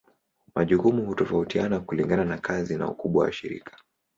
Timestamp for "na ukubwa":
2.77-3.23